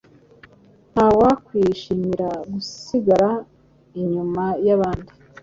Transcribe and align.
Ntawakwishimira 0.91 2.29
gusigara 2.51 3.31
inyuma 4.01 4.43
y’abandi. 4.65 5.11